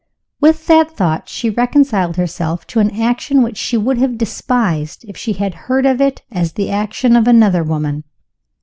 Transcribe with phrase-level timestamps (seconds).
[0.39, 5.15] With that thought she reconciled herself to an action which she would have despised if
[5.15, 8.05] she had heard of it as the action of another woman.